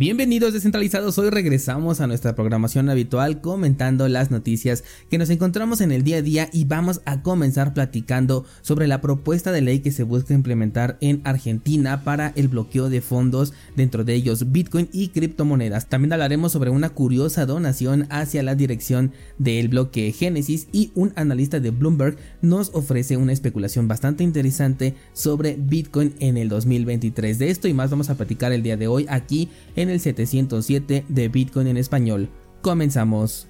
Bienvenidos 0.00 0.52
descentralizados, 0.52 1.18
hoy 1.18 1.28
regresamos 1.28 2.00
a 2.00 2.06
nuestra 2.06 2.36
programación 2.36 2.88
habitual 2.88 3.40
comentando 3.40 4.06
las 4.06 4.30
noticias 4.30 4.84
que 5.10 5.18
nos 5.18 5.28
encontramos 5.28 5.80
en 5.80 5.90
el 5.90 6.04
día 6.04 6.18
a 6.18 6.22
día 6.22 6.48
y 6.52 6.66
vamos 6.66 7.00
a 7.04 7.20
comenzar 7.22 7.74
platicando 7.74 8.46
sobre 8.60 8.86
la 8.86 9.00
propuesta 9.00 9.50
de 9.50 9.60
ley 9.60 9.80
que 9.80 9.90
se 9.90 10.04
busca 10.04 10.34
implementar 10.34 10.98
en 11.00 11.20
Argentina 11.24 12.04
para 12.04 12.32
el 12.36 12.46
bloqueo 12.46 12.90
de 12.90 13.00
fondos, 13.00 13.52
dentro 13.74 14.04
de 14.04 14.14
ellos 14.14 14.52
Bitcoin 14.52 14.88
y 14.92 15.08
criptomonedas. 15.08 15.88
También 15.88 16.12
hablaremos 16.12 16.52
sobre 16.52 16.70
una 16.70 16.90
curiosa 16.90 17.44
donación 17.44 18.06
hacia 18.08 18.44
la 18.44 18.54
dirección 18.54 19.10
del 19.38 19.66
bloque 19.66 20.12
Genesis 20.12 20.68
y 20.70 20.92
un 20.94 21.12
analista 21.16 21.58
de 21.58 21.70
Bloomberg 21.70 22.18
nos 22.40 22.70
ofrece 22.72 23.16
una 23.16 23.32
especulación 23.32 23.88
bastante 23.88 24.22
interesante 24.22 24.94
sobre 25.12 25.56
Bitcoin 25.58 26.14
en 26.20 26.36
el 26.36 26.48
2023. 26.48 27.40
De 27.40 27.50
esto 27.50 27.66
y 27.66 27.74
más 27.74 27.90
vamos 27.90 28.10
a 28.10 28.14
platicar 28.14 28.52
el 28.52 28.62
día 28.62 28.76
de 28.76 28.86
hoy 28.86 29.04
aquí 29.08 29.48
en 29.74 29.87
el 29.90 30.00
707 30.00 31.04
de 31.08 31.28
Bitcoin 31.28 31.68
en 31.68 31.76
español. 31.76 32.28
Comenzamos. 32.62 33.48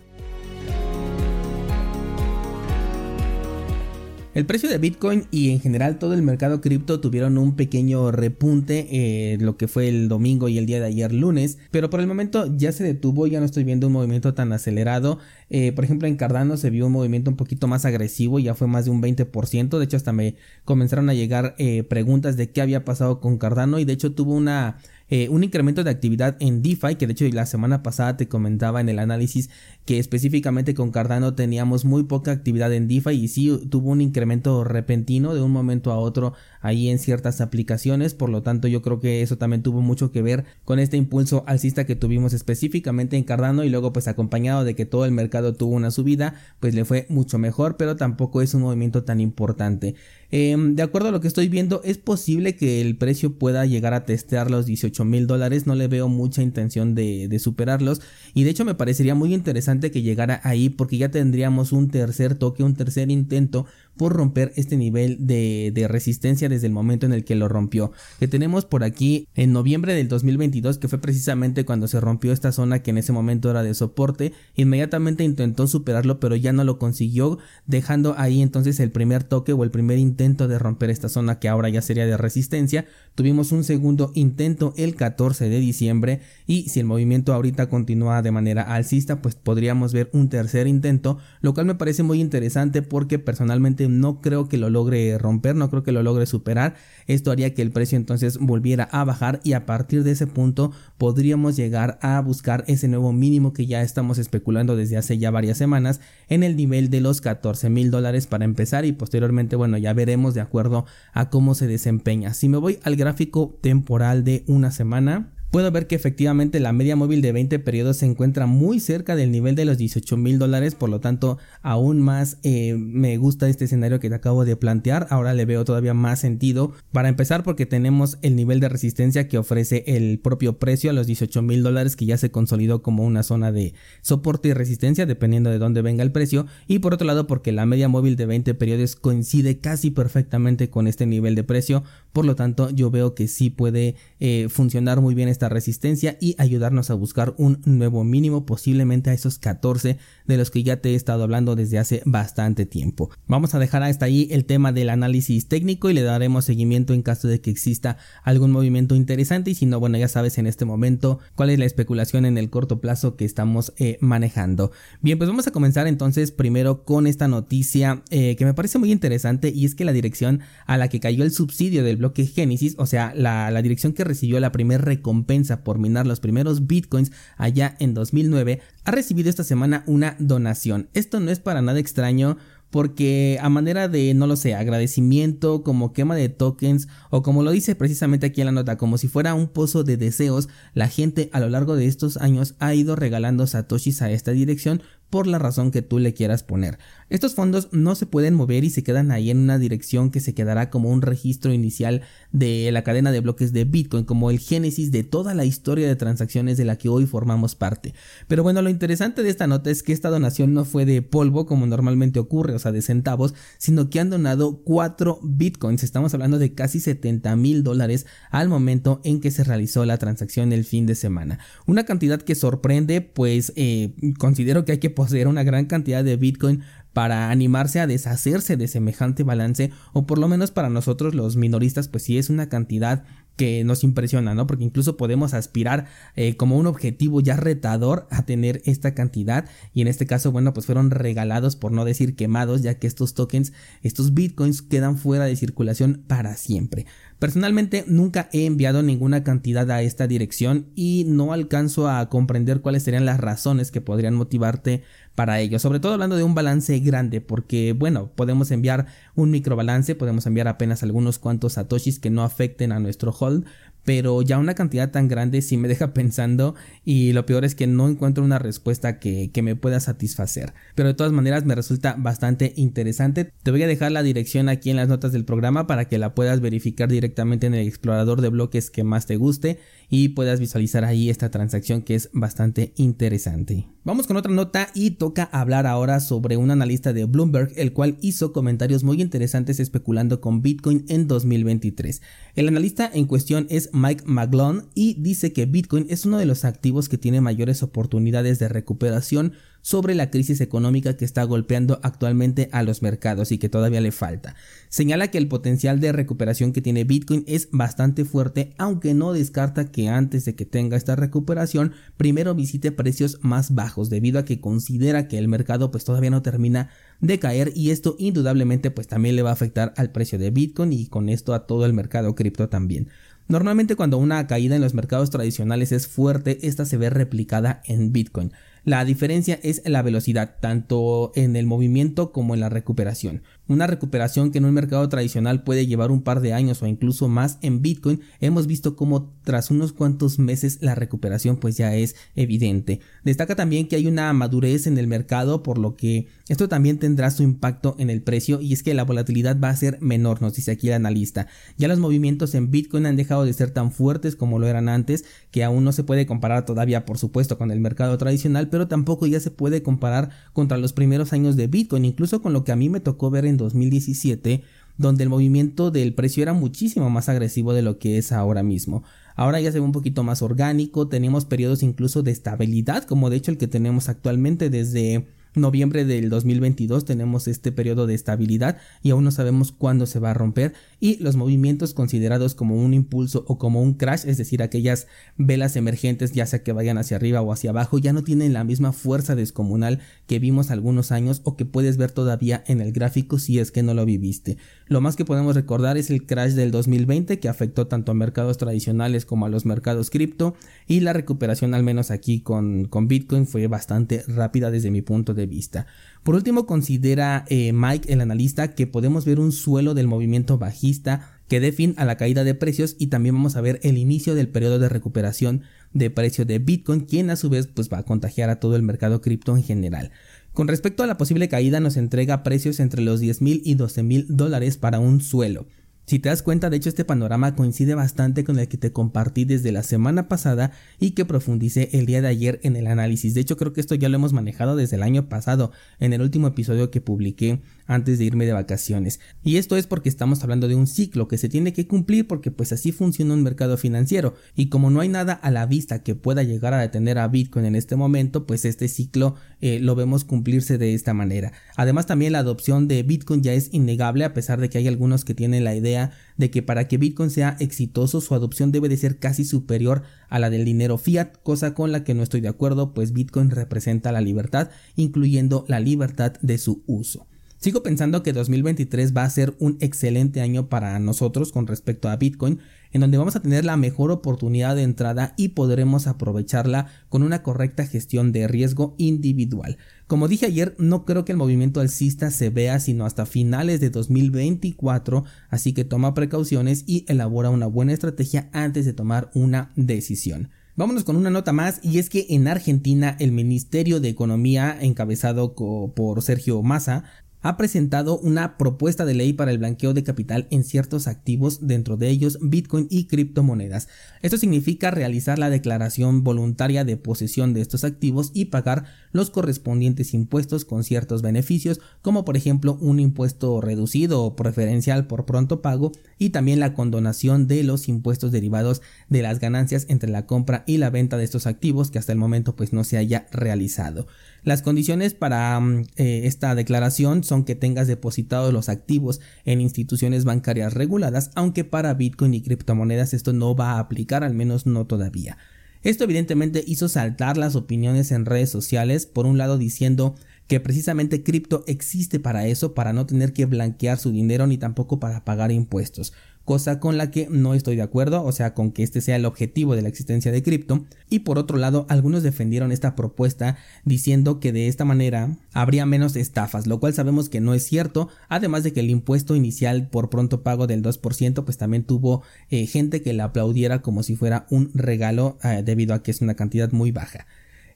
El 4.38 4.46
precio 4.46 4.68
de 4.68 4.78
Bitcoin 4.78 5.24
y 5.32 5.50
en 5.50 5.58
general 5.58 5.98
todo 5.98 6.14
el 6.14 6.22
mercado 6.22 6.60
cripto 6.60 7.00
tuvieron 7.00 7.38
un 7.38 7.56
pequeño 7.56 8.12
repunte 8.12 8.86
eh, 8.88 9.36
lo 9.40 9.56
que 9.56 9.66
fue 9.66 9.88
el 9.88 10.08
domingo 10.08 10.48
y 10.48 10.58
el 10.58 10.66
día 10.66 10.78
de 10.78 10.86
ayer 10.86 11.12
lunes, 11.12 11.58
pero 11.72 11.90
por 11.90 11.98
el 11.98 12.06
momento 12.06 12.46
ya 12.56 12.70
se 12.70 12.84
detuvo, 12.84 13.26
ya 13.26 13.40
no 13.40 13.46
estoy 13.46 13.64
viendo 13.64 13.88
un 13.88 13.94
movimiento 13.94 14.34
tan 14.34 14.52
acelerado. 14.52 15.18
Eh, 15.50 15.72
por 15.72 15.82
ejemplo 15.82 16.06
en 16.06 16.14
Cardano 16.14 16.56
se 16.56 16.70
vio 16.70 16.86
un 16.86 16.92
movimiento 16.92 17.32
un 17.32 17.36
poquito 17.36 17.66
más 17.66 17.84
agresivo, 17.84 18.38
ya 18.38 18.54
fue 18.54 18.68
más 18.68 18.84
de 18.84 18.92
un 18.92 19.02
20%, 19.02 19.76
de 19.76 19.84
hecho 19.84 19.96
hasta 19.96 20.12
me 20.12 20.36
comenzaron 20.64 21.10
a 21.10 21.14
llegar 21.14 21.56
eh, 21.58 21.82
preguntas 21.82 22.36
de 22.36 22.50
qué 22.50 22.60
había 22.60 22.84
pasado 22.84 23.18
con 23.18 23.38
Cardano 23.38 23.80
y 23.80 23.84
de 23.84 23.94
hecho 23.94 24.12
tuvo 24.12 24.34
una 24.34 24.78
eh, 25.10 25.28
un 25.30 25.44
incremento 25.44 25.84
de 25.84 25.90
actividad 25.90 26.36
en 26.40 26.62
DeFi, 26.62 26.96
que 26.96 27.06
de 27.06 27.12
hecho 27.12 27.24
la 27.32 27.46
semana 27.46 27.82
pasada 27.82 28.16
te 28.16 28.28
comentaba 28.28 28.80
en 28.80 28.88
el 28.88 28.98
análisis 28.98 29.50
que 29.88 29.98
específicamente 29.98 30.74
con 30.74 30.90
Cardano 30.90 31.34
teníamos 31.34 31.86
muy 31.86 32.02
poca 32.02 32.30
actividad 32.30 32.74
en 32.74 32.88
DeFi 32.88 33.12
y 33.12 33.28
sí 33.28 33.58
tuvo 33.70 33.88
un 33.88 34.02
incremento 34.02 34.62
repentino 34.62 35.32
de 35.32 35.40
un 35.40 35.50
momento 35.50 35.92
a 35.92 35.98
otro 35.98 36.34
ahí 36.60 36.90
en 36.90 36.98
ciertas 36.98 37.40
aplicaciones, 37.40 38.12
por 38.12 38.28
lo 38.28 38.42
tanto 38.42 38.68
yo 38.68 38.82
creo 38.82 39.00
que 39.00 39.22
eso 39.22 39.38
también 39.38 39.62
tuvo 39.62 39.80
mucho 39.80 40.12
que 40.12 40.20
ver 40.20 40.44
con 40.66 40.78
este 40.78 40.98
impulso 40.98 41.42
alcista 41.46 41.86
que 41.86 41.96
tuvimos 41.96 42.34
específicamente 42.34 43.16
en 43.16 43.24
Cardano 43.24 43.64
y 43.64 43.70
luego 43.70 43.94
pues 43.94 44.08
acompañado 44.08 44.62
de 44.62 44.74
que 44.74 44.84
todo 44.84 45.06
el 45.06 45.12
mercado 45.12 45.54
tuvo 45.54 45.74
una 45.74 45.90
subida, 45.90 46.34
pues 46.60 46.74
le 46.74 46.84
fue 46.84 47.06
mucho 47.08 47.38
mejor, 47.38 47.78
pero 47.78 47.96
tampoco 47.96 48.42
es 48.42 48.52
un 48.52 48.60
movimiento 48.60 49.04
tan 49.04 49.22
importante. 49.22 49.94
Em, 50.30 50.74
de 50.74 50.82
acuerdo 50.82 51.08
a 51.08 51.12
lo 51.12 51.20
que 51.22 51.28
estoy 51.28 51.48
viendo, 51.48 51.80
es 51.84 51.96
posible 51.96 52.54
que 52.54 52.82
el 52.82 52.98
precio 52.98 53.38
pueda 53.38 53.64
llegar 53.64 53.94
a 53.94 54.04
testear 54.04 54.50
los 54.50 54.66
18 54.66 55.04
mil 55.06 55.26
dólares. 55.26 55.66
No 55.66 55.74
le 55.74 55.88
veo 55.88 56.08
mucha 56.08 56.42
intención 56.42 56.94
de, 56.94 57.28
de, 57.28 57.38
superarlos. 57.38 58.02
Y 58.34 58.44
de 58.44 58.50
hecho, 58.50 58.66
me 58.66 58.74
parecería 58.74 59.14
muy 59.14 59.32
interesante 59.32 59.77
que 59.80 60.02
llegara 60.02 60.40
ahí, 60.44 60.68
porque 60.68 60.98
ya 60.98 61.10
tendríamos 61.10 61.72
un 61.72 61.88
tercer 61.88 62.34
toque, 62.34 62.62
un 62.62 62.74
tercer 62.74 63.10
intento 63.10 63.66
por 63.98 64.12
romper 64.12 64.52
este 64.56 64.76
nivel 64.76 65.26
de, 65.26 65.72
de, 65.74 65.88
resistencia 65.88 66.48
desde 66.48 66.68
el 66.68 66.72
momento 66.72 67.04
en 67.04 67.12
el 67.12 67.24
que 67.24 67.34
lo 67.34 67.48
rompió. 67.48 67.92
Que 68.20 68.28
tenemos 68.28 68.64
por 68.64 68.84
aquí 68.84 69.26
en 69.34 69.52
noviembre 69.52 69.92
del 69.92 70.08
2022, 70.08 70.78
que 70.78 70.88
fue 70.88 71.00
precisamente 71.00 71.64
cuando 71.64 71.88
se 71.88 72.00
rompió 72.00 72.32
esta 72.32 72.52
zona 72.52 72.78
que 72.78 72.90
en 72.90 72.98
ese 72.98 73.12
momento 73.12 73.50
era 73.50 73.62
de 73.62 73.74
soporte. 73.74 74.32
Inmediatamente 74.54 75.24
intentó 75.24 75.66
superarlo, 75.66 76.20
pero 76.20 76.36
ya 76.36 76.52
no 76.52 76.64
lo 76.64 76.78
consiguió, 76.78 77.38
dejando 77.66 78.14
ahí 78.16 78.40
entonces 78.40 78.78
el 78.80 78.92
primer 78.92 79.24
toque 79.24 79.52
o 79.52 79.64
el 79.64 79.70
primer 79.70 79.98
intento 79.98 80.46
de 80.46 80.58
romper 80.58 80.90
esta 80.90 81.08
zona 81.08 81.40
que 81.40 81.48
ahora 81.48 81.68
ya 81.68 81.82
sería 81.82 82.06
de 82.06 82.16
resistencia. 82.16 82.86
Tuvimos 83.16 83.50
un 83.50 83.64
segundo 83.64 84.12
intento 84.14 84.72
el 84.76 84.94
14 84.94 85.48
de 85.48 85.58
diciembre 85.58 86.20
y 86.46 86.68
si 86.68 86.78
el 86.78 86.86
movimiento 86.86 87.34
ahorita 87.34 87.68
continúa 87.68 88.22
de 88.22 88.30
manera 88.30 88.62
alcista, 88.62 89.20
pues 89.20 89.34
podríamos 89.68 89.92
ver 89.92 90.08
un 90.14 90.30
tercer 90.30 90.66
intento, 90.66 91.18
lo 91.42 91.52
cual 91.52 91.66
me 91.66 91.74
parece 91.74 92.02
muy 92.02 92.22
interesante 92.22 92.80
porque 92.80 93.18
personalmente 93.18 93.86
no 93.86 94.22
creo 94.22 94.48
que 94.48 94.56
lo 94.56 94.70
logre 94.70 95.18
romper, 95.18 95.56
no 95.56 95.68
creo 95.68 95.82
que 95.82 95.92
lo 95.92 96.02
logre 96.02 96.24
superar. 96.24 96.76
Esto 97.06 97.30
haría 97.30 97.52
que 97.52 97.60
el 97.60 97.70
precio 97.70 97.96
entonces 97.96 98.38
volviera 98.38 98.84
a 98.84 99.04
bajar 99.04 99.40
y 99.44 99.52
a 99.52 99.66
partir 99.66 100.04
de 100.04 100.12
ese 100.12 100.26
punto 100.26 100.72
podríamos 100.96 101.54
llegar 101.54 101.98
a 102.00 102.18
buscar 102.22 102.64
ese 102.66 102.88
nuevo 102.88 103.12
mínimo 103.12 103.52
que 103.52 103.66
ya 103.66 103.82
estamos 103.82 104.16
especulando 104.16 104.74
desde 104.74 104.96
hace 104.96 105.18
ya 105.18 105.30
varias 105.30 105.58
semanas 105.58 106.00
en 106.30 106.44
el 106.44 106.56
nivel 106.56 106.88
de 106.88 107.02
los 107.02 107.20
14 107.20 107.68
mil 107.68 107.90
dólares 107.90 108.26
para 108.26 108.46
empezar 108.46 108.86
y 108.86 108.92
posteriormente 108.92 109.54
bueno 109.54 109.76
ya 109.76 109.92
veremos 109.92 110.32
de 110.32 110.40
acuerdo 110.40 110.86
a 111.12 111.28
cómo 111.28 111.54
se 111.54 111.66
desempeña. 111.66 112.32
Si 112.32 112.48
me 112.48 112.56
voy 112.56 112.78
al 112.84 112.96
gráfico 112.96 113.58
temporal 113.60 114.24
de 114.24 114.44
una 114.46 114.70
semana 114.70 115.34
puedo 115.50 115.70
ver 115.70 115.86
que 115.86 115.94
efectivamente 115.94 116.60
la 116.60 116.72
media 116.72 116.96
móvil 116.96 117.22
de 117.22 117.32
20 117.32 117.58
periodos 117.60 117.98
se 117.98 118.06
encuentra 118.06 118.46
muy 118.46 118.80
cerca 118.80 119.16
del 119.16 119.30
nivel 119.30 119.54
de 119.54 119.64
los 119.64 119.78
18 119.78 120.16
mil 120.16 120.38
dólares, 120.38 120.74
por 120.74 120.90
lo 120.90 121.00
tanto 121.00 121.38
aún 121.62 122.00
más 122.00 122.38
eh, 122.42 122.74
me 122.78 123.16
gusta 123.16 123.48
este 123.48 123.64
escenario 123.64 124.00
que 124.00 124.08
te 124.08 124.14
acabo 124.14 124.44
de 124.44 124.56
plantear, 124.56 125.06
ahora 125.10 125.34
le 125.34 125.46
veo 125.46 125.64
todavía 125.64 125.94
más 125.94 126.20
sentido, 126.20 126.72
para 126.92 127.08
empezar 127.08 127.42
porque 127.44 127.66
tenemos 127.66 128.18
el 128.22 128.36
nivel 128.36 128.60
de 128.60 128.68
resistencia 128.68 129.28
que 129.28 129.38
ofrece 129.38 129.84
el 129.86 130.18
propio 130.18 130.58
precio 130.58 130.90
a 130.90 130.92
los 130.92 131.06
18 131.06 131.40
mil 131.42 131.62
dólares 131.62 131.96
que 131.96 132.06
ya 132.06 132.18
se 132.18 132.30
consolidó 132.30 132.82
como 132.82 133.04
una 133.04 133.22
zona 133.22 133.50
de 133.50 133.74
soporte 134.02 134.48
y 134.48 134.52
resistencia 134.52 135.06
dependiendo 135.06 135.50
de 135.50 135.58
dónde 135.58 135.82
venga 135.82 136.02
el 136.02 136.12
precio, 136.12 136.46
y 136.66 136.80
por 136.80 136.94
otro 136.94 137.06
lado 137.06 137.26
porque 137.26 137.52
la 137.52 137.64
media 137.64 137.88
móvil 137.88 138.16
de 138.16 138.26
20 138.26 138.54
periodos 138.54 138.96
coincide 138.96 139.58
casi 139.58 139.90
perfectamente 139.90 140.68
con 140.68 140.86
este 140.86 141.06
nivel 141.06 141.34
de 141.34 141.44
precio, 141.44 141.84
por 142.12 142.26
lo 142.26 142.34
tanto 142.34 142.70
yo 142.70 142.90
veo 142.90 143.14
que 143.14 143.28
sí 143.28 143.48
puede 143.48 143.94
eh, 144.20 144.48
funcionar 144.50 145.00
muy 145.00 145.14
bien 145.14 145.28
esta 145.38 145.48
resistencia 145.48 146.18
y 146.20 146.34
ayudarnos 146.38 146.90
a 146.90 146.94
buscar 146.94 147.32
un 147.38 147.60
nuevo 147.64 148.02
mínimo, 148.02 148.44
posiblemente 148.44 149.10
a 149.10 149.12
esos 149.12 149.38
14 149.38 149.96
de 150.26 150.36
los 150.36 150.50
que 150.50 150.64
ya 150.64 150.78
te 150.78 150.90
he 150.90 150.94
estado 150.96 151.22
hablando 151.22 151.54
desde 151.54 151.78
hace 151.78 152.02
bastante 152.04 152.66
tiempo. 152.66 153.10
Vamos 153.28 153.54
a 153.54 153.60
dejar 153.60 153.84
hasta 153.84 154.06
ahí 154.06 154.26
el 154.32 154.46
tema 154.46 154.72
del 154.72 154.90
análisis 154.90 155.46
técnico 155.46 155.90
y 155.90 155.94
le 155.94 156.02
daremos 156.02 156.44
seguimiento 156.44 156.92
en 156.92 157.02
caso 157.02 157.28
de 157.28 157.40
que 157.40 157.50
exista 157.50 157.98
algún 158.24 158.50
movimiento 158.50 158.96
interesante 158.96 159.52
y 159.52 159.54
si 159.54 159.64
no, 159.64 159.78
bueno, 159.78 159.96
ya 159.96 160.08
sabes 160.08 160.38
en 160.38 160.48
este 160.48 160.64
momento 160.64 161.20
cuál 161.36 161.50
es 161.50 161.58
la 161.60 161.66
especulación 161.66 162.26
en 162.26 162.36
el 162.36 162.50
corto 162.50 162.80
plazo 162.80 163.14
que 163.14 163.24
estamos 163.24 163.72
eh, 163.76 163.96
manejando. 164.00 164.72
Bien, 165.02 165.18
pues 165.18 165.30
vamos 165.30 165.46
a 165.46 165.52
comenzar 165.52 165.86
entonces 165.86 166.32
primero 166.32 166.84
con 166.84 167.06
esta 167.06 167.28
noticia 167.28 168.02
eh, 168.10 168.34
que 168.34 168.44
me 168.44 168.54
parece 168.54 168.78
muy 168.78 168.90
interesante 168.90 169.52
y 169.54 169.66
es 169.66 169.76
que 169.76 169.84
la 169.84 169.92
dirección 169.92 170.40
a 170.66 170.76
la 170.78 170.88
que 170.88 170.98
cayó 170.98 171.22
el 171.22 171.30
subsidio 171.30 171.84
del 171.84 171.98
bloque 171.98 172.26
Génesis, 172.26 172.74
o 172.76 172.86
sea, 172.86 173.12
la, 173.14 173.52
la 173.52 173.62
dirección 173.62 173.92
que 173.92 174.02
recibió 174.02 174.40
la 174.40 174.50
primera 174.50 174.82
recompensa 174.82 175.27
por 175.62 175.78
minar 175.78 176.06
los 176.06 176.20
primeros 176.20 176.66
bitcoins 176.66 177.12
allá 177.36 177.76
en 177.80 177.92
2009, 177.92 178.60
ha 178.84 178.90
recibido 178.90 179.28
esta 179.28 179.44
semana 179.44 179.84
una 179.86 180.16
donación. 180.18 180.88
Esto 180.94 181.20
no 181.20 181.30
es 181.30 181.38
para 181.38 181.60
nada 181.60 181.78
extraño 181.78 182.38
porque 182.70 183.38
a 183.40 183.48
manera 183.48 183.88
de, 183.88 184.12
no 184.14 184.26
lo 184.26 184.36
sé, 184.36 184.54
agradecimiento, 184.54 185.62
como 185.62 185.92
quema 185.92 186.16
de 186.16 186.28
tokens, 186.28 186.88
o 187.10 187.22
como 187.22 187.42
lo 187.42 187.50
dice 187.50 187.74
precisamente 187.74 188.26
aquí 188.26 188.40
en 188.40 188.46
la 188.46 188.52
nota, 188.52 188.76
como 188.76 188.98
si 188.98 189.08
fuera 189.08 189.34
un 189.34 189.48
pozo 189.48 189.84
de 189.84 189.96
deseos, 189.96 190.48
la 190.74 190.88
gente 190.88 191.30
a 191.32 191.40
lo 191.40 191.48
largo 191.48 191.76
de 191.76 191.86
estos 191.86 192.16
años 192.18 192.54
ha 192.58 192.74
ido 192.74 192.96
regalando 192.96 193.46
satoshis 193.46 194.02
a 194.02 194.10
esta 194.10 194.32
dirección 194.32 194.82
por 195.10 195.26
la 195.26 195.38
razón 195.38 195.70
que 195.70 195.82
tú 195.82 195.98
le 195.98 196.14
quieras 196.14 196.42
poner. 196.42 196.78
Estos 197.10 197.34
fondos 197.34 197.68
no 197.72 197.94
se 197.94 198.06
pueden 198.06 198.34
mover 198.34 198.64
y 198.64 198.70
se 198.70 198.82
quedan 198.82 199.10
ahí 199.10 199.30
en 199.30 199.38
una 199.38 199.58
dirección 199.58 200.10
que 200.10 200.20
se 200.20 200.34
quedará 200.34 200.68
como 200.68 200.90
un 200.90 201.00
registro 201.00 201.52
inicial 201.52 202.02
de 202.32 202.70
la 202.72 202.82
cadena 202.82 203.12
de 203.12 203.20
bloques 203.20 203.52
de 203.52 203.64
Bitcoin, 203.64 204.04
como 204.04 204.30
el 204.30 204.38
génesis 204.38 204.92
de 204.92 205.04
toda 205.04 205.34
la 205.34 205.46
historia 205.46 205.88
de 205.88 205.96
transacciones 205.96 206.58
de 206.58 206.66
la 206.66 206.76
que 206.76 206.90
hoy 206.90 207.06
formamos 207.06 207.54
parte. 207.54 207.94
Pero 208.26 208.42
bueno, 208.42 208.60
lo 208.60 208.68
interesante 208.68 209.22
de 209.22 209.30
esta 209.30 209.46
nota 209.46 209.70
es 209.70 209.82
que 209.82 209.92
esta 209.92 210.10
donación 210.10 210.52
no 210.52 210.64
fue 210.64 210.84
de 210.84 211.00
polvo 211.00 211.46
como 211.46 211.66
normalmente 211.66 212.18
ocurre, 212.18 212.54
o 212.54 212.58
sea, 212.58 212.72
de 212.72 212.82
centavos, 212.82 213.34
sino 213.56 213.88
que 213.88 214.00
han 214.00 214.10
donado 214.10 214.62
4 214.64 215.20
Bitcoins. 215.22 215.82
Estamos 215.82 216.12
hablando 216.12 216.38
de 216.38 216.52
casi 216.52 216.80
70 216.80 217.34
mil 217.36 217.62
dólares 217.62 218.06
al 218.30 218.48
momento 218.48 219.00
en 219.04 219.20
que 219.20 219.30
se 219.30 219.44
realizó 219.44 219.84
la 219.86 219.96
transacción 219.96 220.52
el 220.52 220.64
fin 220.64 220.84
de 220.84 220.94
semana. 220.94 221.38
Una 221.66 221.84
cantidad 221.84 222.20
que 222.20 222.34
sorprende, 222.34 223.00
pues 223.00 223.52
eh, 223.56 223.94
considero 224.18 224.64
que 224.64 224.72
hay 224.72 224.78
que 224.78 224.90
poseer 224.98 225.28
una 225.28 225.44
gran 225.44 225.66
cantidad 225.66 226.02
de 226.02 226.16
Bitcoin 226.16 226.62
para 226.92 227.30
animarse 227.30 227.78
a 227.78 227.86
deshacerse 227.86 228.56
de 228.56 228.66
semejante 228.66 229.22
balance 229.22 229.70
o 229.92 230.08
por 230.08 230.18
lo 230.18 230.26
menos 230.26 230.50
para 230.50 230.70
nosotros 230.70 231.14
los 231.14 231.36
minoristas 231.36 231.86
pues 231.86 232.02
sí 232.02 232.18
es 232.18 232.30
una 232.30 232.48
cantidad 232.48 233.04
que 233.36 233.62
nos 233.62 233.84
impresiona, 233.84 234.34
¿no? 234.34 234.48
Porque 234.48 234.64
incluso 234.64 234.96
podemos 234.96 235.32
aspirar 235.32 235.86
eh, 236.16 236.36
como 236.36 236.58
un 236.58 236.66
objetivo 236.66 237.20
ya 237.20 237.36
retador 237.36 238.08
a 238.10 238.26
tener 238.26 238.60
esta 238.64 238.94
cantidad 238.94 239.48
y 239.72 239.82
en 239.82 239.86
este 239.86 240.06
caso, 240.06 240.32
bueno, 240.32 240.52
pues 240.52 240.66
fueron 240.66 240.90
regalados 240.90 241.54
por 241.54 241.70
no 241.70 241.84
decir 241.84 242.16
quemados 242.16 242.62
ya 242.62 242.80
que 242.80 242.88
estos 242.88 243.14
tokens, 243.14 243.52
estos 243.82 244.12
bitcoins 244.12 244.60
quedan 244.60 244.98
fuera 244.98 245.26
de 245.26 245.36
circulación 245.36 246.02
para 246.08 246.34
siempre. 246.34 246.86
Personalmente 247.18 247.84
nunca 247.88 248.28
he 248.32 248.46
enviado 248.46 248.82
ninguna 248.82 249.24
cantidad 249.24 249.68
a 249.72 249.82
esta 249.82 250.06
dirección 250.06 250.66
y 250.76 251.04
no 251.08 251.32
alcanzo 251.32 251.88
a 251.88 252.08
comprender 252.08 252.60
cuáles 252.60 252.84
serían 252.84 253.06
las 253.06 253.18
razones 253.18 253.72
que 253.72 253.80
podrían 253.80 254.14
motivarte 254.14 254.84
para 255.16 255.40
ello, 255.40 255.58
sobre 255.58 255.80
todo 255.80 255.94
hablando 255.94 256.16
de 256.16 256.22
un 256.22 256.36
balance 256.36 256.78
grande, 256.78 257.20
porque 257.20 257.72
bueno, 257.72 258.12
podemos 258.14 258.52
enviar 258.52 258.86
un 259.16 259.32
microbalance, 259.32 259.96
podemos 259.96 260.26
enviar 260.26 260.46
apenas 260.46 260.84
algunos 260.84 261.18
cuantos 261.18 261.54
satoshis 261.54 261.98
que 261.98 262.08
no 262.08 262.22
afecten 262.22 262.70
a 262.70 262.78
nuestro 262.78 263.10
hold, 263.10 263.44
pero 263.88 264.20
ya 264.20 264.36
una 264.36 264.52
cantidad 264.52 264.90
tan 264.90 265.08
grande 265.08 265.40
sí 265.40 265.56
me 265.56 265.66
deja 265.66 265.94
pensando 265.94 266.54
y 266.84 267.14
lo 267.14 267.24
peor 267.24 267.46
es 267.46 267.54
que 267.54 267.66
no 267.66 267.88
encuentro 267.88 268.22
una 268.22 268.38
respuesta 268.38 268.98
que, 268.98 269.30
que, 269.32 269.40
me 269.40 269.56
pueda 269.56 269.80
satisfacer. 269.80 270.52
Pero 270.74 270.88
de 270.88 270.94
todas 270.94 271.14
maneras 271.14 271.46
me 271.46 271.54
resulta 271.54 271.96
bastante 271.98 272.52
interesante. 272.56 273.32
Te 273.42 273.50
voy 273.50 273.62
a 273.62 273.66
dejar 273.66 273.90
la 273.92 274.02
dirección 274.02 274.50
aquí 274.50 274.68
en 274.68 274.76
las 274.76 274.88
notas 274.88 275.12
del 275.12 275.24
programa 275.24 275.66
para 275.66 275.86
que 275.86 275.96
la 275.96 276.14
puedas 276.14 276.42
verificar 276.42 276.90
directamente 276.90 277.46
en 277.46 277.54
el 277.54 277.66
explorador 277.66 278.20
de 278.20 278.28
bloques 278.28 278.68
que 278.68 278.84
más 278.84 279.06
te 279.06 279.16
guste 279.16 279.58
y 279.88 280.10
puedas 280.10 280.38
visualizar 280.38 280.84
ahí 280.84 281.08
esta 281.08 281.30
transacción 281.30 281.80
que 281.80 281.94
es 281.94 282.10
bastante 282.12 282.74
interesante. 282.76 283.68
Vamos 283.84 284.06
con 284.06 284.18
otra 284.18 284.30
nota 284.30 284.68
y 284.74 284.90
toca 284.92 285.24
hablar 285.32 285.66
ahora 285.66 286.00
sobre 286.00 286.36
un 286.36 286.50
analista 286.50 286.92
de 286.92 287.06
Bloomberg 287.06 287.52
el 287.56 287.72
cual 287.72 287.96
hizo 288.02 288.34
comentarios 288.34 288.84
muy 288.84 289.00
interesantes 289.00 289.60
especulando 289.60 290.20
con 290.20 290.42
Bitcoin 290.42 290.84
en 290.88 291.08
2023. 291.08 292.02
El 292.34 292.48
analista 292.48 292.90
en 292.92 293.06
cuestión 293.06 293.46
es 293.48 293.70
Mike 293.78 294.04
McGlone 294.06 294.64
y 294.74 294.94
dice 295.00 295.32
que 295.32 295.46
Bitcoin 295.46 295.86
es 295.88 296.04
uno 296.04 296.18
de 296.18 296.26
los 296.26 296.44
activos 296.44 296.88
que 296.88 296.98
tiene 296.98 297.20
mayores 297.20 297.62
oportunidades 297.62 298.38
de 298.38 298.48
recuperación 298.48 299.32
sobre 299.60 299.94
la 299.94 300.10
crisis 300.10 300.40
económica 300.40 300.96
que 300.96 301.04
está 301.04 301.22
golpeando 301.24 301.80
actualmente 301.82 302.48
a 302.52 302.62
los 302.62 302.80
mercados 302.80 303.32
y 303.32 303.38
que 303.38 303.48
todavía 303.48 303.80
le 303.80 303.92
falta. 303.92 304.34
Señala 304.68 305.10
que 305.10 305.18
el 305.18 305.28
potencial 305.28 305.80
de 305.80 305.92
recuperación 305.92 306.52
que 306.52 306.62
tiene 306.62 306.84
Bitcoin 306.84 307.24
es 307.26 307.48
bastante 307.52 308.04
fuerte, 308.04 308.54
aunque 308.56 308.94
no 308.94 309.12
descarta 309.12 309.70
que 309.70 309.88
antes 309.88 310.24
de 310.24 310.34
que 310.34 310.46
tenga 310.46 310.76
esta 310.76 310.96
recuperación, 310.96 311.72
primero 311.96 312.34
visite 312.34 312.72
precios 312.72 313.18
más 313.22 313.54
bajos, 313.54 313.90
debido 313.90 314.18
a 314.18 314.24
que 314.24 314.40
considera 314.40 315.08
que 315.08 315.18
el 315.18 315.28
mercado 315.28 315.70
pues 315.70 315.84
todavía 315.84 316.10
no 316.10 316.22
termina 316.22 316.70
de 317.00 317.18
caer 317.18 317.52
y 317.54 317.70
esto 317.70 317.96
indudablemente 317.98 318.70
pues 318.70 318.86
también 318.86 319.16
le 319.16 319.22
va 319.22 319.30
a 319.30 319.34
afectar 319.34 319.74
al 319.76 319.92
precio 319.92 320.18
de 320.18 320.30
Bitcoin 320.30 320.72
y 320.72 320.86
con 320.86 321.08
esto 321.08 321.34
a 321.34 321.46
todo 321.46 321.66
el 321.66 321.72
mercado 321.72 322.14
cripto 322.14 322.48
también. 322.48 322.88
Normalmente 323.28 323.76
cuando 323.76 323.98
una 323.98 324.26
caída 324.26 324.56
en 324.56 324.62
los 324.62 324.72
mercados 324.72 325.10
tradicionales 325.10 325.70
es 325.70 325.86
fuerte, 325.86 326.46
esta 326.46 326.64
se 326.64 326.78
ve 326.78 326.88
replicada 326.88 327.60
en 327.66 327.92
Bitcoin. 327.92 328.32
La 328.64 328.84
diferencia 328.86 329.38
es 329.42 329.60
la 329.66 329.82
velocidad, 329.82 330.36
tanto 330.40 331.12
en 331.14 331.36
el 331.36 331.44
movimiento 331.44 332.10
como 332.10 332.32
en 332.32 332.40
la 332.40 332.48
recuperación. 332.48 333.22
Una 333.48 333.66
recuperación 333.66 334.30
que 334.30 334.36
en 334.36 334.44
un 334.44 334.52
mercado 334.52 334.86
tradicional 334.90 335.42
puede 335.42 335.66
llevar 335.66 335.90
un 335.90 336.02
par 336.02 336.20
de 336.20 336.34
años 336.34 336.62
o 336.62 336.66
incluso 336.66 337.08
más 337.08 337.38
en 337.40 337.62
Bitcoin, 337.62 338.02
hemos 338.20 338.46
visto 338.46 338.76
como 338.76 339.14
tras 339.24 339.50
unos 339.50 339.72
cuantos 339.72 340.18
meses 340.18 340.58
la 340.60 340.74
recuperación 340.74 341.38
pues 341.38 341.56
ya 341.56 341.74
es 341.74 341.96
evidente. 342.14 342.80
Destaca 343.04 343.36
también 343.36 343.66
que 343.66 343.76
hay 343.76 343.86
una 343.86 344.12
madurez 344.12 344.66
en 344.66 344.76
el 344.76 344.86
mercado, 344.86 345.42
por 345.42 345.56
lo 345.56 345.76
que 345.76 346.08
esto 346.28 346.46
también 346.46 346.78
tendrá 346.78 347.10
su 347.10 347.22
impacto 347.22 347.74
en 347.78 347.88
el 347.88 348.02
precio 348.02 348.38
y 348.42 348.52
es 348.52 348.62
que 348.62 348.74
la 348.74 348.84
volatilidad 348.84 349.40
va 349.40 349.48
a 349.48 349.56
ser 349.56 349.78
menor, 349.80 350.20
nos 350.20 350.34
dice 350.34 350.50
aquí 350.50 350.68
el 350.68 350.74
analista. 350.74 351.26
Ya 351.56 351.68
los 351.68 351.78
movimientos 351.78 352.34
en 352.34 352.50
Bitcoin 352.50 352.84
han 352.84 352.96
dejado 352.96 353.24
de 353.24 353.32
ser 353.32 353.50
tan 353.50 353.72
fuertes 353.72 354.14
como 354.14 354.38
lo 354.38 354.46
eran 354.46 354.68
antes, 354.68 355.06
que 355.30 355.42
aún 355.42 355.64
no 355.64 355.72
se 355.72 355.84
puede 355.84 356.04
comparar 356.04 356.44
todavía 356.44 356.84
por 356.84 356.98
supuesto 356.98 357.38
con 357.38 357.50
el 357.50 357.60
mercado 357.60 357.96
tradicional, 357.96 358.50
pero 358.50 358.68
tampoco 358.68 359.06
ya 359.06 359.20
se 359.20 359.30
puede 359.30 359.62
comparar 359.62 360.10
contra 360.34 360.58
los 360.58 360.74
primeros 360.74 361.14
años 361.14 361.34
de 361.36 361.46
Bitcoin, 361.46 361.86
incluso 361.86 362.20
con 362.20 362.34
lo 362.34 362.44
que 362.44 362.52
a 362.52 362.56
mí 362.56 362.68
me 362.68 362.80
tocó 362.80 363.08
ver 363.10 363.24
en 363.24 363.37
2017, 363.38 364.42
donde 364.76 365.04
el 365.04 365.08
movimiento 365.08 365.70
del 365.70 365.94
precio 365.94 366.22
era 366.22 366.34
muchísimo 366.34 366.90
más 366.90 367.08
agresivo 367.08 367.54
de 367.54 367.62
lo 367.62 367.78
que 367.78 367.98
es 367.98 368.12
ahora 368.12 368.42
mismo. 368.42 368.84
Ahora 369.16 369.40
ya 369.40 369.50
se 369.50 369.58
ve 369.58 369.64
un 369.64 369.72
poquito 369.72 370.04
más 370.04 370.22
orgánico, 370.22 370.88
tenemos 370.88 371.24
periodos 371.24 371.62
incluso 371.62 372.02
de 372.02 372.12
estabilidad, 372.12 372.84
como 372.84 373.10
de 373.10 373.16
hecho 373.16 373.30
el 373.30 373.38
que 373.38 373.48
tenemos 373.48 373.88
actualmente 373.88 374.50
desde 374.50 375.06
noviembre 375.34 375.84
del 375.84 376.08
2022 376.10 376.84
tenemos 376.84 377.28
este 377.28 377.52
periodo 377.52 377.86
de 377.86 377.94
estabilidad 377.94 378.58
y 378.82 378.90
aún 378.90 379.04
no 379.04 379.10
sabemos 379.10 379.52
cuándo 379.52 379.86
se 379.86 379.98
va 379.98 380.10
a 380.10 380.14
romper 380.14 380.54
y 380.80 380.96
los 381.02 381.16
movimientos 381.16 381.74
considerados 381.74 382.34
como 382.34 382.56
un 382.56 382.74
impulso 382.74 383.24
o 383.28 383.38
como 383.38 383.62
un 383.62 383.74
crash, 383.74 384.06
es 384.06 384.18
decir, 384.18 384.42
aquellas 384.42 384.86
velas 385.16 385.56
emergentes 385.56 386.12
ya 386.12 386.26
sea 386.26 386.42
que 386.42 386.52
vayan 386.52 386.78
hacia 386.78 386.96
arriba 386.96 387.20
o 387.20 387.32
hacia 387.32 387.50
abajo, 387.50 387.78
ya 387.78 387.92
no 387.92 388.04
tienen 388.04 388.32
la 388.32 388.44
misma 388.44 388.72
fuerza 388.72 389.14
descomunal 389.14 389.80
que 390.06 390.18
vimos 390.18 390.50
algunos 390.50 390.92
años 390.92 391.20
o 391.24 391.36
que 391.36 391.44
puedes 391.44 391.76
ver 391.76 391.90
todavía 391.90 392.42
en 392.46 392.60
el 392.60 392.72
gráfico 392.72 393.18
si 393.18 393.38
es 393.38 393.50
que 393.50 393.62
no 393.62 393.74
lo 393.74 393.84
viviste. 393.84 394.38
Lo 394.68 394.82
más 394.82 394.96
que 394.96 395.06
podemos 395.06 395.34
recordar 395.34 395.78
es 395.78 395.90
el 395.90 396.04
crash 396.04 396.32
del 396.32 396.50
2020 396.50 397.18
que 397.18 397.28
afectó 397.28 397.66
tanto 397.68 397.92
a 397.92 397.94
mercados 397.94 398.36
tradicionales 398.36 399.06
como 399.06 399.24
a 399.24 399.30
los 399.30 399.46
mercados 399.46 399.88
cripto 399.88 400.34
y 400.66 400.80
la 400.80 400.92
recuperación 400.92 401.54
al 401.54 401.62
menos 401.62 401.90
aquí 401.90 402.20
con, 402.20 402.66
con 402.66 402.86
Bitcoin 402.86 403.26
fue 403.26 403.46
bastante 403.46 404.04
rápida 404.06 404.50
desde 404.50 404.70
mi 404.70 404.82
punto 404.82 405.14
de 405.14 405.26
vista. 405.26 405.66
Por 406.02 406.14
último, 406.14 406.44
considera 406.44 407.24
eh, 407.28 407.52
Mike, 407.54 407.90
el 407.90 408.02
analista, 408.02 408.54
que 408.54 408.66
podemos 408.66 409.06
ver 409.06 409.20
un 409.20 409.32
suelo 409.32 409.72
del 409.72 409.86
movimiento 409.86 410.36
bajista 410.36 411.18
que 411.28 411.40
dé 411.40 411.52
fin 411.52 411.74
a 411.76 411.84
la 411.84 411.96
caída 411.96 412.24
de 412.24 412.34
precios 412.34 412.76
y 412.78 412.88
también 412.88 413.14
vamos 413.14 413.36
a 413.36 413.40
ver 413.40 413.60
el 413.62 413.78
inicio 413.78 414.14
del 414.14 414.28
periodo 414.28 414.58
de 414.58 414.68
recuperación 414.68 415.42
de 415.72 415.90
precio 415.90 416.24
de 416.24 416.38
Bitcoin, 416.38 416.80
quien 416.80 417.10
a 417.10 417.16
su 417.16 417.28
vez 417.28 417.46
pues 417.46 417.70
va 417.70 417.78
a 417.78 417.82
contagiar 417.84 418.30
a 418.30 418.40
todo 418.40 418.56
el 418.56 418.62
mercado 418.62 419.00
cripto 419.00 419.36
en 419.36 419.42
general. 419.42 419.92
Con 420.38 420.46
respecto 420.46 420.84
a 420.84 420.86
la 420.86 420.96
posible 420.96 421.28
caída 421.28 421.58
nos 421.58 421.76
entrega 421.76 422.22
precios 422.22 422.60
entre 422.60 422.80
los 422.80 423.00
10 423.00 423.22
mil 423.22 423.42
y 423.44 423.56
12 423.56 423.82
mil 423.82 424.06
dólares 424.08 424.56
para 424.56 424.78
un 424.78 425.00
suelo. 425.00 425.48
Si 425.88 425.98
te 425.98 426.10
das 426.10 426.22
cuenta, 426.22 426.50
de 426.50 426.58
hecho 426.58 426.68
este 426.68 426.84
panorama 426.84 427.34
coincide 427.34 427.74
bastante 427.74 428.22
con 428.22 428.38
el 428.38 428.46
que 428.46 428.58
te 428.58 428.72
compartí 428.72 429.24
desde 429.24 429.52
la 429.52 429.62
semana 429.62 430.06
pasada 430.06 430.52
y 430.78 430.90
que 430.90 431.06
profundicé 431.06 431.70
el 431.72 431.86
día 431.86 432.02
de 432.02 432.08
ayer 432.08 432.40
en 432.42 432.56
el 432.56 432.66
análisis. 432.66 433.14
De 433.14 433.22
hecho 433.22 433.38
creo 433.38 433.54
que 433.54 433.62
esto 433.62 433.74
ya 433.74 433.88
lo 433.88 433.94
hemos 433.94 434.12
manejado 434.12 434.54
desde 434.54 434.76
el 434.76 434.82
año 434.82 435.08
pasado, 435.08 435.50
en 435.80 435.94
el 435.94 436.02
último 436.02 436.26
episodio 436.26 436.70
que 436.70 436.82
publiqué 436.82 437.40
antes 437.66 437.98
de 437.98 438.04
irme 438.04 438.26
de 438.26 438.34
vacaciones. 438.34 439.00
Y 439.24 439.38
esto 439.38 439.56
es 439.56 439.66
porque 439.66 439.88
estamos 439.88 440.22
hablando 440.22 440.46
de 440.46 440.56
un 440.56 440.66
ciclo 440.66 441.08
que 441.08 441.16
se 441.16 441.30
tiene 441.30 441.54
que 441.54 441.66
cumplir 441.66 442.06
porque 442.06 442.30
pues 442.30 442.52
así 442.52 442.70
funciona 442.70 443.14
un 443.14 443.22
mercado 443.22 443.56
financiero 443.56 444.12
y 444.36 444.50
como 444.50 444.68
no 444.68 444.80
hay 444.80 444.90
nada 444.90 445.14
a 445.14 445.30
la 445.30 445.46
vista 445.46 445.82
que 445.82 445.94
pueda 445.94 446.22
llegar 446.22 446.52
a 446.52 446.60
detener 446.60 446.98
a 446.98 447.08
Bitcoin 447.08 447.46
en 447.46 447.56
este 447.56 447.76
momento, 447.76 448.26
pues 448.26 448.44
este 448.44 448.68
ciclo 448.68 449.14
eh, 449.40 449.58
lo 449.58 449.74
vemos 449.74 450.04
cumplirse 450.04 450.58
de 450.58 450.74
esta 450.74 450.92
manera. 450.92 451.32
Además 451.56 451.86
también 451.86 452.12
la 452.12 452.18
adopción 452.18 452.68
de 452.68 452.82
Bitcoin 452.82 453.22
ya 453.22 453.32
es 453.32 453.48
innegable 453.54 454.04
a 454.04 454.12
pesar 454.12 454.38
de 454.38 454.50
que 454.50 454.58
hay 454.58 454.68
algunos 454.68 455.06
que 455.06 455.14
tienen 455.14 455.44
la 455.44 455.54
idea 455.54 455.77
de 456.16 456.30
que 456.30 456.42
para 456.42 456.68
que 456.68 456.78
Bitcoin 456.78 457.10
sea 457.10 457.36
exitoso 457.40 458.00
su 458.00 458.14
adopción 458.14 458.52
debe 458.52 458.68
de 458.68 458.76
ser 458.76 458.98
casi 458.98 459.24
superior 459.24 459.82
a 460.08 460.18
la 460.18 460.30
del 460.30 460.44
dinero 460.44 460.78
fiat, 460.78 461.16
cosa 461.22 461.54
con 461.54 461.72
la 461.72 461.84
que 461.84 461.94
no 461.94 462.02
estoy 462.02 462.20
de 462.20 462.28
acuerdo, 462.28 462.74
pues 462.74 462.92
Bitcoin 462.92 463.30
representa 463.30 463.92
la 463.92 464.00
libertad, 464.00 464.50
incluyendo 464.76 465.44
la 465.48 465.60
libertad 465.60 466.14
de 466.22 466.38
su 466.38 466.62
uso. 466.66 467.06
Sigo 467.38 467.62
pensando 467.62 468.02
que 468.02 468.12
2023 468.12 468.96
va 468.96 469.04
a 469.04 469.10
ser 469.10 469.36
un 469.38 469.58
excelente 469.60 470.20
año 470.20 470.48
para 470.48 470.76
nosotros 470.80 471.30
con 471.30 471.46
respecto 471.46 471.88
a 471.88 471.96
Bitcoin, 471.96 472.40
en 472.72 472.80
donde 472.80 472.98
vamos 472.98 473.16
a 473.16 473.20
tener 473.20 473.44
la 473.44 473.56
mejor 473.56 473.90
oportunidad 473.90 474.56
de 474.56 474.62
entrada 474.62 475.14
y 475.16 475.28
podremos 475.28 475.86
aprovecharla 475.86 476.66
con 476.88 477.02
una 477.02 477.22
correcta 477.22 477.66
gestión 477.66 478.12
de 478.12 478.28
riesgo 478.28 478.74
individual. 478.78 479.58
Como 479.86 480.08
dije 480.08 480.26
ayer, 480.26 480.54
no 480.58 480.84
creo 480.84 481.04
que 481.04 481.12
el 481.12 481.18
movimiento 481.18 481.60
alcista 481.60 482.10
se 482.10 482.30
vea 482.30 482.60
sino 482.60 482.84
hasta 482.84 483.06
finales 483.06 483.60
de 483.60 483.70
2024, 483.70 485.04
así 485.30 485.52
que 485.52 485.64
toma 485.64 485.94
precauciones 485.94 486.64
y 486.66 486.84
elabora 486.88 487.30
una 487.30 487.46
buena 487.46 487.72
estrategia 487.72 488.28
antes 488.32 488.64
de 488.66 488.72
tomar 488.72 489.10
una 489.14 489.50
decisión. 489.56 490.30
Vámonos 490.58 490.82
con 490.82 490.96
una 490.96 491.10
nota 491.10 491.32
más 491.32 491.60
y 491.62 491.78
es 491.78 491.88
que 491.88 492.06
en 492.10 492.26
Argentina 492.26 492.96
el 492.98 493.12
Ministerio 493.12 493.78
de 493.78 493.90
Economía 493.90 494.58
encabezado 494.60 495.36
por 495.36 496.02
Sergio 496.02 496.42
Massa 496.42 496.82
ha 497.20 497.36
presentado 497.36 497.98
una 497.98 498.38
propuesta 498.38 498.84
de 498.84 498.94
ley 498.94 499.12
para 499.12 499.30
el 499.30 499.38
blanqueo 499.38 499.74
de 499.74 499.82
capital 499.82 500.28
en 500.30 500.44
ciertos 500.44 500.86
activos, 500.86 501.46
dentro 501.46 501.76
de 501.76 501.88
ellos 501.88 502.18
Bitcoin 502.20 502.66
y 502.70 502.84
criptomonedas. 502.84 503.68
Esto 504.02 504.18
significa 504.18 504.70
realizar 504.70 505.18
la 505.18 505.30
declaración 505.30 506.04
voluntaria 506.04 506.64
de 506.64 506.76
posesión 506.76 507.34
de 507.34 507.40
estos 507.40 507.64
activos 507.64 508.10
y 508.14 508.26
pagar 508.26 508.64
los 508.92 509.10
correspondientes 509.10 509.94
impuestos 509.94 510.44
con 510.44 510.64
ciertos 510.64 511.02
beneficios, 511.02 511.60
como 511.82 512.04
por 512.04 512.16
ejemplo 512.16 512.56
un 512.60 512.80
impuesto 512.80 513.40
reducido 513.40 514.02
o 514.02 514.16
preferencial 514.16 514.86
por 514.86 515.04
pronto 515.04 515.42
pago 515.42 515.72
y 515.98 516.10
también 516.10 516.40
la 516.40 516.54
condonación 516.54 517.26
de 517.26 517.42
los 517.42 517.68
impuestos 517.68 518.12
derivados 518.12 518.62
de 518.88 519.02
las 519.02 519.18
ganancias 519.18 519.66
entre 519.68 519.90
la 519.90 520.06
compra 520.06 520.44
y 520.46 520.58
la 520.58 520.70
venta 520.70 520.96
de 520.96 521.04
estos 521.04 521.26
activos 521.26 521.70
que 521.70 521.78
hasta 521.78 521.92
el 521.92 521.98
momento 521.98 522.36
pues 522.36 522.52
no 522.52 522.64
se 522.64 522.78
haya 522.78 523.08
realizado. 523.10 523.86
Las 524.24 524.42
condiciones 524.42 524.94
para 524.94 525.38
mm, 525.38 525.64
eh, 525.76 526.02
esta 526.04 526.34
declaración 526.34 527.04
son 527.04 527.24
que 527.24 527.34
tengas 527.34 527.66
depositados 527.66 528.32
los 528.32 528.48
activos 528.48 529.00
en 529.24 529.40
instituciones 529.40 530.04
bancarias 530.04 530.54
reguladas, 530.54 531.10
aunque 531.14 531.44
para 531.44 531.74
Bitcoin 531.74 532.14
y 532.14 532.22
criptomonedas 532.22 532.94
esto 532.94 533.12
no 533.12 533.34
va 533.34 533.52
a 533.52 533.58
aplicar, 533.60 534.04
al 534.04 534.14
menos 534.14 534.46
no 534.46 534.66
todavía. 534.66 535.18
Esto 535.62 535.84
evidentemente 535.84 536.44
hizo 536.46 536.68
saltar 536.68 537.16
las 537.16 537.34
opiniones 537.34 537.90
en 537.90 538.06
redes 538.06 538.30
sociales, 538.30 538.86
por 538.86 539.06
un 539.06 539.18
lado 539.18 539.38
diciendo 539.38 539.96
que 540.28 540.40
precisamente 540.40 541.02
cripto 541.02 541.42
existe 541.46 541.98
para 541.98 542.26
eso, 542.26 542.54
para 542.54 542.72
no 542.72 542.86
tener 542.86 543.12
que 543.12 543.26
blanquear 543.26 543.78
su 543.78 543.90
dinero 543.90 544.26
ni 544.26 544.38
tampoco 544.38 544.78
para 544.78 545.04
pagar 545.04 545.32
impuestos. 545.32 545.94
Cosa 546.28 546.60
con 546.60 546.76
la 546.76 546.90
que 546.90 547.08
no 547.10 547.32
estoy 547.32 547.56
de 547.56 547.62
acuerdo, 547.62 548.04
o 548.04 548.12
sea, 548.12 548.34
con 548.34 548.52
que 548.52 548.62
este 548.62 548.82
sea 548.82 548.96
el 548.96 549.06
objetivo 549.06 549.56
de 549.56 549.62
la 549.62 549.70
existencia 549.70 550.12
de 550.12 550.22
cripto. 550.22 550.66
Y 550.90 550.98
por 550.98 551.18
otro 551.18 551.38
lado, 551.38 551.64
algunos 551.70 552.02
defendieron 552.02 552.52
esta 552.52 552.76
propuesta 552.76 553.38
diciendo 553.64 554.20
que 554.20 554.30
de 554.30 554.46
esta 554.46 554.66
manera 554.66 555.16
habría 555.32 555.64
menos 555.64 555.96
estafas, 555.96 556.46
lo 556.46 556.60
cual 556.60 556.74
sabemos 556.74 557.08
que 557.08 557.22
no 557.22 557.32
es 557.32 557.46
cierto, 557.46 557.88
además 558.10 558.42
de 558.42 558.52
que 558.52 558.60
el 558.60 558.68
impuesto 558.68 559.16
inicial 559.16 559.68
por 559.68 559.88
pronto 559.88 560.22
pago 560.22 560.46
del 560.46 560.62
2% 560.62 561.24
pues 561.24 561.38
también 561.38 561.64
tuvo 561.64 562.02
eh, 562.28 562.44
gente 562.44 562.82
que 562.82 562.92
la 562.92 563.04
aplaudiera 563.04 563.62
como 563.62 563.82
si 563.82 563.96
fuera 563.96 564.26
un 564.28 564.50
regalo 564.52 565.16
eh, 565.24 565.42
debido 565.42 565.72
a 565.72 565.82
que 565.82 565.92
es 565.92 566.02
una 566.02 566.12
cantidad 566.12 566.52
muy 566.52 566.72
baja. 566.72 567.06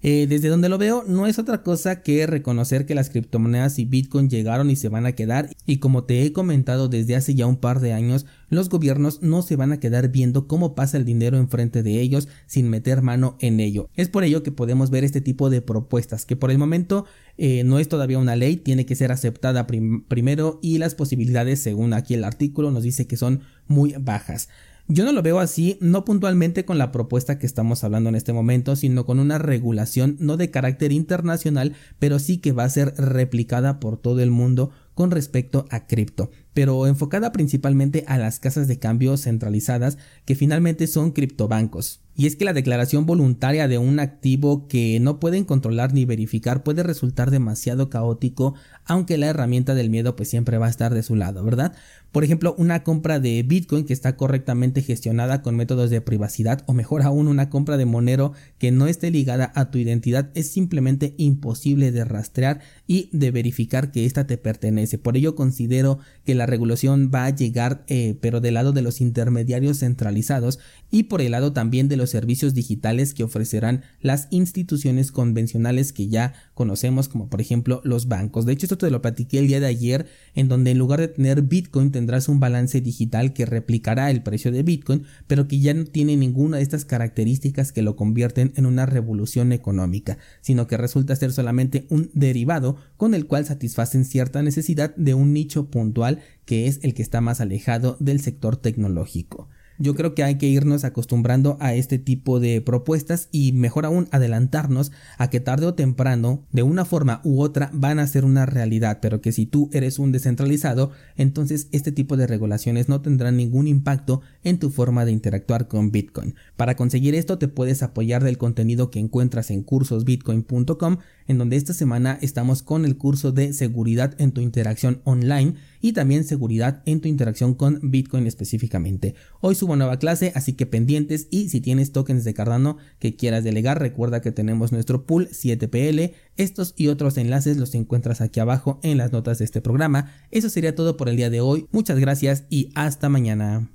Eh, 0.04 0.26
desde 0.28 0.48
donde 0.48 0.68
lo 0.68 0.78
veo, 0.78 1.04
no 1.06 1.28
es 1.28 1.38
otra 1.38 1.62
cosa 1.62 2.02
que 2.02 2.26
reconocer 2.26 2.86
que 2.86 2.96
las 2.96 3.08
criptomonedas 3.08 3.78
y 3.78 3.84
Bitcoin 3.84 4.28
llegaron 4.28 4.68
y 4.68 4.74
se 4.74 4.88
van 4.88 5.06
a 5.06 5.12
quedar 5.12 5.50
y 5.64 5.76
como 5.78 6.02
te 6.02 6.24
he 6.24 6.32
comentado 6.32 6.88
desde 6.88 7.14
hace 7.14 7.36
ya 7.36 7.46
un 7.46 7.56
par 7.56 7.78
de 7.78 7.92
años, 7.92 8.26
los 8.48 8.68
gobiernos 8.68 9.22
no 9.22 9.42
se 9.42 9.54
van 9.54 9.70
a 9.70 9.78
quedar 9.78 10.08
viendo 10.08 10.48
cómo 10.48 10.74
pasa 10.74 10.96
el 10.96 11.04
dinero 11.04 11.36
enfrente 11.36 11.84
de 11.84 12.00
ellos 12.00 12.26
sin 12.46 12.68
meter 12.68 13.00
mano 13.00 13.36
en 13.38 13.60
ello. 13.60 13.90
Es 13.94 14.08
por 14.08 14.24
ello 14.24 14.42
que 14.42 14.50
podemos 14.50 14.90
ver 14.90 15.04
este 15.04 15.20
tipo 15.20 15.50
de 15.50 15.62
propuestas 15.62 16.26
que 16.26 16.34
por 16.34 16.50
el 16.50 16.58
momento 16.58 17.06
eh, 17.38 17.62
no 17.62 17.78
es 17.78 17.88
todavía 17.88 18.18
una 18.18 18.34
ley, 18.34 18.56
tiene 18.56 18.86
que 18.86 18.96
ser 18.96 19.12
aceptada 19.12 19.68
primero 19.68 20.58
y 20.62 20.78
las 20.78 20.96
posibilidades 20.96 21.62
según 21.62 21.92
aquí 21.92 22.14
el 22.14 22.24
artículo 22.24 22.72
nos 22.72 22.82
dice 22.82 23.06
que 23.06 23.16
son 23.16 23.42
muy 23.68 23.94
bajas. 24.00 24.48
Yo 24.88 25.04
no 25.04 25.12
lo 25.12 25.22
veo 25.22 25.38
así, 25.38 25.78
no 25.80 26.04
puntualmente 26.04 26.64
con 26.64 26.76
la 26.76 26.90
propuesta 26.90 27.38
que 27.38 27.46
estamos 27.46 27.84
hablando 27.84 28.08
en 28.08 28.16
este 28.16 28.32
momento, 28.32 28.74
sino 28.74 29.06
con 29.06 29.20
una 29.20 29.38
regulación 29.38 30.16
no 30.18 30.36
de 30.36 30.50
carácter 30.50 30.92
internacional, 30.92 31.74
pero 31.98 32.18
sí 32.18 32.38
que 32.38 32.52
va 32.52 32.64
a 32.64 32.70
ser 32.70 32.94
replicada 32.96 33.78
por 33.78 33.96
todo 33.96 34.20
el 34.20 34.30
mundo 34.30 34.70
con 34.94 35.10
respecto 35.10 35.66
a 35.70 35.86
cripto, 35.86 36.30
pero 36.52 36.86
enfocada 36.86 37.32
principalmente 37.32 38.04
a 38.06 38.18
las 38.18 38.40
casas 38.40 38.68
de 38.68 38.78
cambio 38.78 39.16
centralizadas 39.16 39.98
que 40.24 40.34
finalmente 40.34 40.86
son 40.86 41.12
criptobancos. 41.12 42.00
Y 42.14 42.26
es 42.26 42.36
que 42.36 42.44
la 42.44 42.52
declaración 42.52 43.06
voluntaria 43.06 43.68
de 43.68 43.78
un 43.78 43.98
activo 43.98 44.68
que 44.68 45.00
no 45.00 45.18
pueden 45.18 45.44
controlar 45.44 45.94
ni 45.94 46.04
verificar 46.04 46.62
puede 46.62 46.82
resultar 46.82 47.30
demasiado 47.30 47.88
caótico, 47.88 48.54
aunque 48.84 49.16
la 49.16 49.28
herramienta 49.28 49.74
del 49.74 49.88
miedo 49.88 50.14
pues 50.14 50.28
siempre 50.28 50.58
va 50.58 50.66
a 50.66 50.70
estar 50.70 50.92
de 50.92 51.02
su 51.02 51.16
lado, 51.16 51.42
¿verdad? 51.42 51.74
Por 52.12 52.24
ejemplo, 52.24 52.54
una 52.58 52.84
compra 52.84 53.20
de 53.20 53.42
Bitcoin 53.42 53.86
que 53.86 53.94
está 53.94 54.16
correctamente 54.16 54.82
gestionada 54.82 55.40
con 55.40 55.56
métodos 55.56 55.88
de 55.88 56.02
privacidad 56.02 56.62
o 56.66 56.74
mejor 56.74 57.00
aún 57.02 57.26
una 57.26 57.48
compra 57.48 57.78
de 57.78 57.86
Monero 57.86 58.34
que 58.58 58.70
no 58.70 58.86
esté 58.86 59.10
ligada 59.10 59.50
a 59.54 59.70
tu 59.70 59.78
identidad 59.78 60.28
es 60.34 60.50
simplemente 60.50 61.14
imposible 61.16 61.90
de 61.90 62.04
rastrear 62.04 62.60
y 62.86 63.08
de 63.12 63.30
verificar 63.30 63.90
que 63.90 64.04
ésta 64.04 64.26
te 64.26 64.36
pertenece. 64.36 64.98
Por 64.98 65.16
ello 65.16 65.34
considero 65.34 66.00
que 66.26 66.34
la 66.34 66.44
regulación 66.44 67.10
va 67.12 67.24
a 67.24 67.34
llegar 67.34 67.82
eh, 67.86 68.18
pero 68.20 68.42
del 68.42 68.54
lado 68.54 68.72
de 68.72 68.82
los 68.82 69.00
intermediarios 69.00 69.78
centralizados 69.78 70.58
y 70.90 71.04
por 71.04 71.22
el 71.22 71.32
lado 71.32 71.54
también 71.54 71.88
de 71.88 71.96
los 72.02 72.10
servicios 72.10 72.52
digitales 72.52 73.14
que 73.14 73.24
ofrecerán 73.24 73.82
las 74.00 74.26
instituciones 74.30 75.12
convencionales 75.12 75.92
que 75.92 76.08
ya 76.08 76.34
conocemos 76.54 77.08
como 77.08 77.28
por 77.28 77.40
ejemplo 77.40 77.80
los 77.84 78.08
bancos. 78.08 78.44
De 78.44 78.52
hecho 78.52 78.66
esto 78.66 78.76
te 78.76 78.90
lo 78.90 79.00
platiqué 79.00 79.38
el 79.38 79.46
día 79.46 79.60
de 79.60 79.66
ayer 79.66 80.06
en 80.34 80.48
donde 80.48 80.72
en 80.72 80.78
lugar 80.78 81.00
de 81.00 81.08
tener 81.08 81.42
Bitcoin 81.42 81.92
tendrás 81.92 82.28
un 82.28 82.40
balance 82.40 82.80
digital 82.80 83.32
que 83.32 83.46
replicará 83.46 84.10
el 84.10 84.22
precio 84.22 84.50
de 84.50 84.64
Bitcoin, 84.64 85.04
pero 85.26 85.46
que 85.46 85.60
ya 85.60 85.74
no 85.74 85.84
tiene 85.84 86.16
ninguna 86.16 86.56
de 86.56 86.64
estas 86.64 86.84
características 86.84 87.72
que 87.72 87.82
lo 87.82 87.94
convierten 87.94 88.52
en 88.56 88.66
una 88.66 88.84
revolución 88.84 89.52
económica, 89.52 90.18
sino 90.40 90.66
que 90.66 90.76
resulta 90.76 91.14
ser 91.14 91.32
solamente 91.32 91.86
un 91.88 92.10
derivado 92.14 92.76
con 92.96 93.14
el 93.14 93.26
cual 93.26 93.46
satisfacen 93.46 94.04
cierta 94.04 94.42
necesidad 94.42 94.94
de 94.96 95.14
un 95.14 95.32
nicho 95.32 95.70
puntual 95.70 96.18
que 96.44 96.66
es 96.66 96.80
el 96.82 96.94
que 96.94 97.02
está 97.02 97.20
más 97.20 97.40
alejado 97.40 97.96
del 98.00 98.20
sector 98.20 98.56
tecnológico. 98.56 99.48
Yo 99.78 99.94
creo 99.94 100.14
que 100.14 100.22
hay 100.22 100.36
que 100.36 100.46
irnos 100.46 100.84
acostumbrando 100.84 101.56
a 101.60 101.74
este 101.74 101.98
tipo 101.98 102.40
de 102.40 102.60
propuestas 102.60 103.28
y 103.32 103.52
mejor 103.52 103.86
aún 103.86 104.08
adelantarnos 104.10 104.92
a 105.18 105.30
que 105.30 105.40
tarde 105.40 105.66
o 105.66 105.74
temprano, 105.74 106.44
de 106.52 106.62
una 106.62 106.84
forma 106.84 107.20
u 107.24 107.40
otra, 107.40 107.70
van 107.72 107.98
a 107.98 108.06
ser 108.06 108.24
una 108.24 108.46
realidad, 108.46 108.98
pero 109.00 109.20
que 109.20 109.32
si 109.32 109.46
tú 109.46 109.70
eres 109.72 109.98
un 109.98 110.12
descentralizado, 110.12 110.90
entonces 111.16 111.68
este 111.72 111.92
tipo 111.92 112.16
de 112.16 112.26
regulaciones 112.26 112.88
no 112.88 113.00
tendrán 113.00 113.36
ningún 113.36 113.66
impacto 113.66 114.20
en 114.44 114.58
tu 114.58 114.70
forma 114.70 115.04
de 115.04 115.12
interactuar 115.12 115.68
con 115.68 115.90
Bitcoin. 115.90 116.34
Para 116.56 116.76
conseguir 116.76 117.14
esto 117.14 117.38
te 117.38 117.48
puedes 117.48 117.82
apoyar 117.82 118.24
del 118.24 118.38
contenido 118.38 118.90
que 118.90 118.98
encuentras 118.98 119.50
en 119.50 119.62
cursosbitcoin.com, 119.62 120.98
en 121.26 121.38
donde 121.38 121.56
esta 121.56 121.72
semana 121.72 122.18
estamos 122.20 122.62
con 122.62 122.84
el 122.84 122.96
curso 122.96 123.32
de 123.32 123.52
seguridad 123.52 124.14
en 124.18 124.32
tu 124.32 124.40
interacción 124.40 125.00
online 125.04 125.54
y 125.82 125.92
también 125.92 126.24
seguridad 126.24 126.82
en 126.86 127.02
tu 127.02 127.08
interacción 127.08 127.54
con 127.54 127.80
Bitcoin 127.82 128.26
específicamente. 128.26 129.14
Hoy 129.40 129.54
subo 129.54 129.76
nueva 129.76 129.98
clase, 129.98 130.32
así 130.34 130.54
que 130.54 130.64
pendientes 130.64 131.28
y 131.30 131.50
si 131.50 131.60
tienes 131.60 131.92
tokens 131.92 132.24
de 132.24 132.32
Cardano 132.32 132.78
que 132.98 133.16
quieras 133.16 133.44
delegar, 133.44 133.80
recuerda 133.80 134.22
que 134.22 134.32
tenemos 134.32 134.72
nuestro 134.72 135.04
pool 135.04 135.28
7PL. 135.28 136.14
Estos 136.38 136.72
y 136.76 136.88
otros 136.88 137.18
enlaces 137.18 137.58
los 137.58 137.74
encuentras 137.74 138.22
aquí 138.22 138.40
abajo 138.40 138.80
en 138.82 138.96
las 138.96 139.12
notas 139.12 139.38
de 139.38 139.44
este 139.44 139.60
programa. 139.60 140.12
Eso 140.30 140.48
sería 140.48 140.74
todo 140.74 140.96
por 140.96 141.10
el 141.10 141.16
día 141.16 141.28
de 141.28 141.40
hoy. 141.40 141.66
Muchas 141.72 141.98
gracias 141.98 142.44
y 142.48 142.70
hasta 142.74 143.10
mañana. 143.10 143.68